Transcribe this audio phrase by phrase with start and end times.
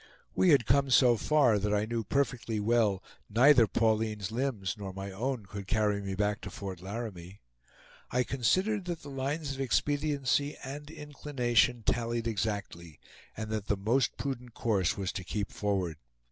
[0.33, 5.11] We had come so far that I knew perfectly well neither Pauline's limbs nor my
[5.11, 7.39] own could carry me back to Fort Laramie.
[8.09, 12.99] I considered that the lines of expediency and inclination tallied exactly,
[13.37, 15.97] and that the most prudent course was to keep forward.